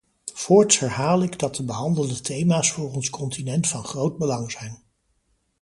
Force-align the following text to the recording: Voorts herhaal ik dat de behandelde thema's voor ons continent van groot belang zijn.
Voorts 0.33 0.79
herhaal 0.79 1.23
ik 1.23 1.39
dat 1.39 1.55
de 1.55 1.63
behandelde 1.63 2.21
thema's 2.21 2.71
voor 2.71 2.91
ons 2.93 3.09
continent 3.09 3.67
van 3.67 3.83
groot 3.83 4.17
belang 4.17 4.51
zijn. 4.51 4.83